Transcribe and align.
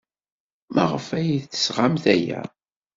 Maɣef 0.73 1.07
ay 1.17 1.29
d-tesɣamt 1.43 2.05
aya? 2.13 2.41